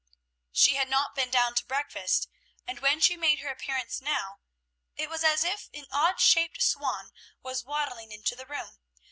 She 0.51 0.77
had 0.77 0.89
not 0.89 1.13
been 1.13 1.29
down 1.29 1.53
to 1.53 1.63
breakfast, 1.67 2.27
and 2.65 2.79
when 2.79 3.01
she 3.01 3.15
made 3.15 3.37
her 3.41 3.49
appearance 3.49 4.01
now, 4.01 4.39
it 4.95 5.11
was 5.11 5.23
as 5.23 5.43
if 5.43 5.69
an 5.75 5.85
odd 5.91 6.19
shaped 6.19 6.59
swan 6.63 7.11
was 7.43 7.63
waddling 7.63 8.11
into 8.11 8.35
the 8.35 8.47
room. 8.47 8.79